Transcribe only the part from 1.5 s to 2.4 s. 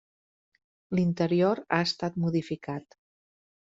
ha estat